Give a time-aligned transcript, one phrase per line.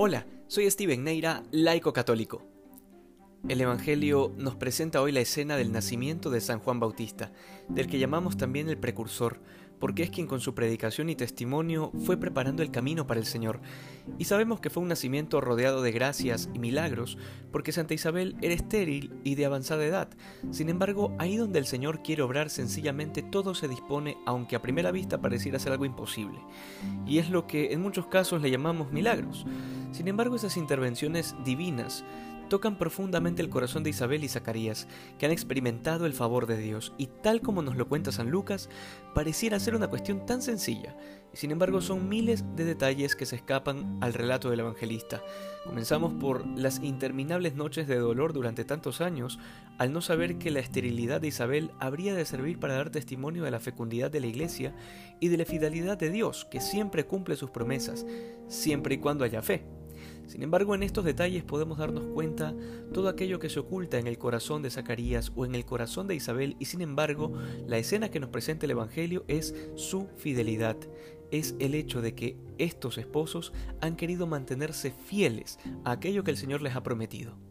[0.00, 2.46] Hola, soy Steven Neira, laico católico.
[3.48, 7.32] El Evangelio nos presenta hoy la escena del nacimiento de San Juan Bautista,
[7.68, 9.40] del que llamamos también el precursor,
[9.80, 13.60] porque es quien con su predicación y testimonio fue preparando el camino para el Señor.
[14.18, 17.18] Y sabemos que fue un nacimiento rodeado de gracias y milagros,
[17.50, 20.10] porque Santa Isabel era estéril y de avanzada edad.
[20.52, 24.92] Sin embargo, ahí donde el Señor quiere obrar sencillamente todo se dispone, aunque a primera
[24.92, 26.38] vista pareciera ser algo imposible.
[27.04, 29.44] Y es lo que en muchos casos le llamamos milagros.
[29.98, 32.04] Sin embargo, esas intervenciones divinas
[32.48, 34.86] tocan profundamente el corazón de Isabel y Zacarías,
[35.18, 38.70] que han experimentado el favor de Dios, y tal como nos lo cuenta San Lucas,
[39.12, 40.96] pareciera ser una cuestión tan sencilla,
[41.32, 45.20] sin embargo son miles de detalles que se escapan al relato del evangelista.
[45.64, 49.40] Comenzamos por las interminables noches de dolor durante tantos años,
[49.78, 53.50] al no saber que la esterilidad de Isabel habría de servir para dar testimonio de
[53.50, 54.76] la fecundidad de la iglesia
[55.18, 58.06] y de la fidelidad de Dios, que siempre cumple sus promesas,
[58.46, 59.77] siempre y cuando haya fe.
[60.28, 62.54] Sin embargo, en estos detalles podemos darnos cuenta
[62.92, 66.16] todo aquello que se oculta en el corazón de Zacarías o en el corazón de
[66.16, 67.32] Isabel y sin embargo,
[67.66, 70.76] la escena que nos presenta el Evangelio es su fidelidad,
[71.30, 76.36] es el hecho de que estos esposos han querido mantenerse fieles a aquello que el
[76.36, 77.47] Señor les ha prometido.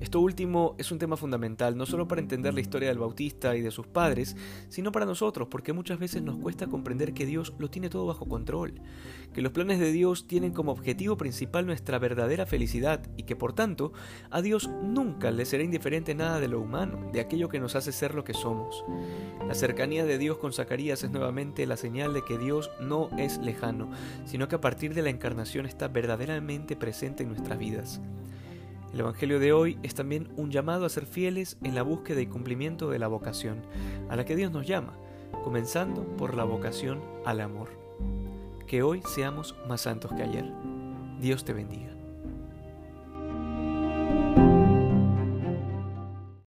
[0.00, 3.60] Esto último es un tema fundamental, no solo para entender la historia del Bautista y
[3.60, 4.36] de sus padres,
[4.68, 8.26] sino para nosotros, porque muchas veces nos cuesta comprender que Dios lo tiene todo bajo
[8.26, 8.74] control,
[9.32, 13.52] que los planes de Dios tienen como objetivo principal nuestra verdadera felicidad y que por
[13.52, 13.92] tanto
[14.30, 17.92] a Dios nunca le será indiferente nada de lo humano, de aquello que nos hace
[17.92, 18.84] ser lo que somos.
[19.46, 23.38] La cercanía de Dios con Zacarías es nuevamente la señal de que Dios no es
[23.38, 23.90] lejano,
[24.24, 28.00] sino que a partir de la encarnación está verdaderamente presente en nuestras vidas.
[28.96, 32.26] El Evangelio de hoy es también un llamado a ser fieles en la búsqueda y
[32.26, 33.60] cumplimiento de la vocación
[34.08, 34.94] a la que Dios nos llama,
[35.44, 37.68] comenzando por la vocación al amor.
[38.66, 40.50] Que hoy seamos más santos que ayer.
[41.20, 41.95] Dios te bendiga.